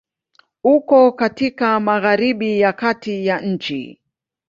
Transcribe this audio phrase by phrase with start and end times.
[0.63, 3.99] Uko katika Magharibi ya kati ya nchi.